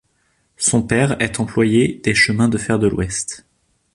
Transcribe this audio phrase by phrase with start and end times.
[0.57, 3.45] Son père est employé des Chemins de fer de l'Ouest.